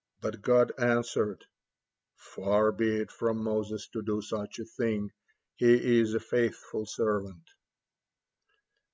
'"But 0.22 0.40
God 0.40 0.72
answered: 0.78 1.44
"Far 2.14 2.72
be 2.72 2.96
it 2.96 3.10
from 3.12 3.36
Moses 3.44 3.86
to 3.88 4.00
do 4.00 4.22
such 4.22 4.58
a 4.58 4.64
thing, 4.64 5.12
he 5.54 6.00
is 6.00 6.14
a 6.14 6.18
faithful 6.20 6.86
servant!" 6.86 7.44